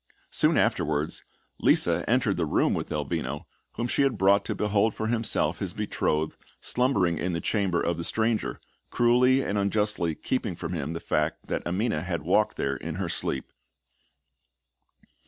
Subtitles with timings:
[0.31, 1.23] Soon afterwards,
[1.59, 5.73] Lisa entered the room with Elvino, whom she had brought to behold for himself his
[5.73, 8.59] betrothed slumbering in the chamber of the stranger,
[8.89, 13.09] cruelly and unjustly keeping from him the fact that Amina had walked there in her
[13.09, 13.53] sleep.